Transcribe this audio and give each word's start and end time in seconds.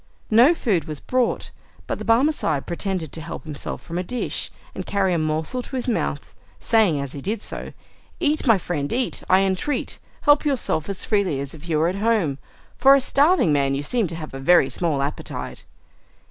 No 0.31 0.55
food 0.55 0.85
was 0.85 0.99
brought, 0.99 1.51
but 1.85 1.99
the 1.99 2.05
Barmecide 2.05 2.65
pretended 2.65 3.11
to 3.11 3.21
help 3.21 3.43
himself 3.43 3.83
from 3.83 3.99
a 3.99 4.03
dish, 4.03 4.49
and 4.73 4.83
carry 4.83 5.13
a 5.13 5.19
morsel 5.19 5.61
to 5.61 5.75
his 5.75 5.87
mouth, 5.87 6.33
saying 6.59 6.99
as 6.99 7.11
he 7.11 7.21
did 7.21 7.43
so, 7.43 7.71
"Eat, 8.19 8.47
my 8.47 8.57
friend, 8.57 8.91
eat, 8.91 9.21
I 9.29 9.41
entreat. 9.41 9.99
Help 10.21 10.43
yourself 10.43 10.89
as 10.89 11.05
freely 11.05 11.39
as 11.39 11.53
if 11.53 11.69
you 11.69 11.77
were 11.77 11.87
at 11.87 11.97
home! 11.97 12.39
For 12.79 12.95
a 12.95 12.99
starving 12.99 13.53
man, 13.53 13.75
you 13.75 13.83
seem 13.83 14.07
to 14.07 14.15
have 14.15 14.33
a 14.33 14.39
very 14.39 14.69
small 14.69 15.03
appetite." 15.03 15.65